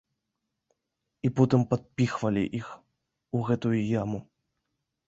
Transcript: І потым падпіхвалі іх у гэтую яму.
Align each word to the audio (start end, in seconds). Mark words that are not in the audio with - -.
І 1.29 1.31
потым 1.39 1.61
падпіхвалі 1.75 2.45
іх 2.61 2.67
у 3.39 3.47
гэтую 3.53 3.79
яму. 4.03 4.19